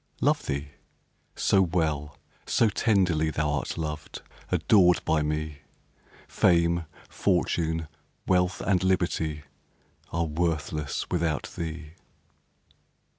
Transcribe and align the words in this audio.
Love 0.19 0.47
thee? 0.47 0.69
so 1.35 1.61
well, 1.61 2.17
so 2.47 2.69
tenderly, 2.69 3.29
Thou'rt 3.29 3.77
loved, 3.77 4.23
adored 4.51 4.99
by 5.05 5.21
me, 5.21 5.59
Fame, 6.27 6.85
fortune, 7.07 7.87
wealth, 8.25 8.61
and 8.61 8.83
liberty, 8.83 9.43
Are 10.11 10.25
worthless 10.25 11.07
without 11.11 11.51
thee. 11.55 11.91